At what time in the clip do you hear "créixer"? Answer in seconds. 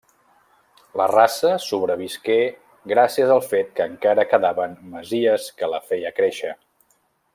6.23-6.57